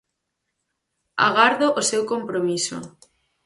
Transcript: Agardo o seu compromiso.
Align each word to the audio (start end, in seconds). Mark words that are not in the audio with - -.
Agardo 1.27 1.67
o 1.79 1.81
seu 1.89 2.01
compromiso. 2.11 2.77